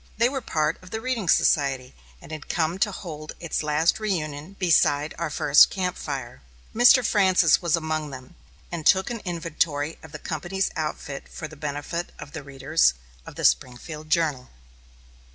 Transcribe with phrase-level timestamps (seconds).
[0.17, 4.53] They were part of the reading society, and had come to hold its last reunion
[4.57, 6.41] beside our first camp fire.
[6.73, 7.05] Mr.
[7.05, 8.33] Francis was among them,
[8.71, 12.95] and took an inventory of the company's outfit for the benefit of the readers
[13.27, 14.49] of The Springfield Journal.